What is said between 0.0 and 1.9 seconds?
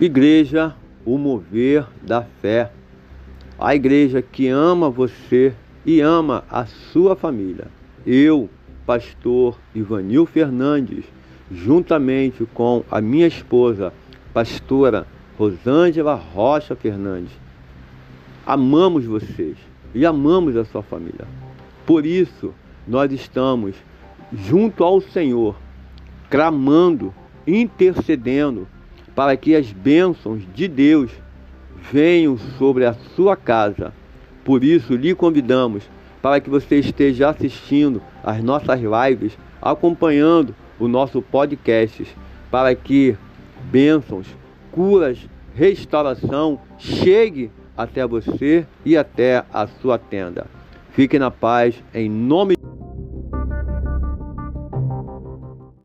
Igreja, o mover